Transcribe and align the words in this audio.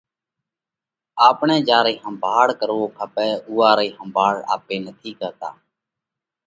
آپڻئہ 1.27 1.57
جيا 1.67 1.79
رئي 1.85 1.95
ۿمڀاۯ 2.03 2.49
ڪروو 2.59 2.85
کپئہ 2.97 3.31
اُوئا 3.49 3.69
رئي 3.79 3.89
آپي 4.53 4.75
ۿمڀاۯ 4.83 4.83
نھ 4.85 4.91
ڪرتا۔ 5.19 5.49